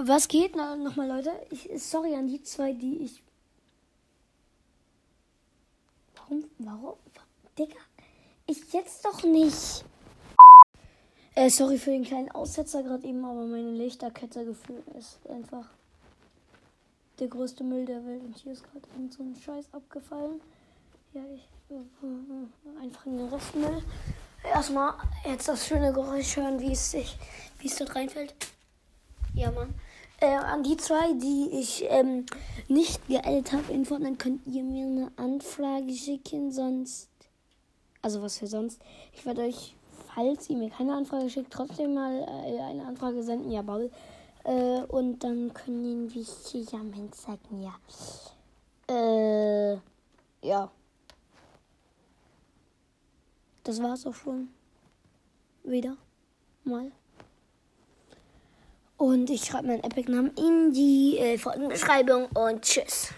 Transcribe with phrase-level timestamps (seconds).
[0.00, 0.54] Was geht?
[0.54, 1.32] Nochmal, Leute.
[1.50, 3.20] Ich, sorry an die zwei, die ich.
[6.14, 6.44] Warum?
[6.58, 6.94] Warum?
[7.58, 7.80] Digga,
[8.46, 9.84] ich jetzt doch nicht.
[11.34, 15.68] Äh, sorry für den kleinen Aussetzer gerade eben, aber meine Lichterkette gefühlt ist einfach
[17.18, 18.22] der größte Müll der Welt.
[18.22, 20.40] Und hier ist gerade so ein Scheiß abgefallen.
[21.12, 21.48] Ja, ich.
[22.80, 23.82] Einfach in den Restmüll.
[24.44, 24.94] Erstmal
[25.24, 27.18] jetzt das schöne Geräusch hören, wie es sich,
[27.58, 28.32] wie es dort reinfällt.
[29.34, 29.74] Ja, Mann.
[30.20, 32.26] Äh, an die zwei, die ich ähm,
[32.66, 37.08] nicht geellt habe in Fortnite, könnt ihr mir eine Anfrage schicken, sonst.
[38.02, 38.80] Also was für sonst.
[39.12, 39.76] Ich werde euch,
[40.12, 43.52] falls ihr mir keine Anfrage schickt, trotzdem mal äh, eine Anfrage senden.
[43.52, 43.92] Ja, Baul.
[44.42, 47.74] Äh, und dann können wir zusammen sagen, ja.
[48.92, 49.78] Äh,
[50.42, 50.70] ja.
[53.62, 54.48] Das war's auch schon.
[55.62, 55.96] Wieder.
[56.64, 56.90] Mal.
[58.98, 63.12] Und ich schreibe meinen Epic-Namen in die äh, Folgenbeschreibung und tschüss.